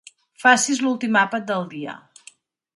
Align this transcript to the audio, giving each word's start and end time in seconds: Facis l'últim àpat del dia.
Facis 0.45 0.81
l'últim 0.85 1.19
àpat 1.23 1.47
del 1.53 1.71
dia. 1.77 1.97